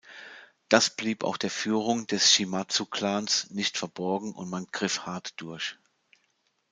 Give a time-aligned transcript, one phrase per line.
[0.67, 5.77] Das blieb auch der Führung des Shimazu-Clans nicht verborgen und man griff hart durch.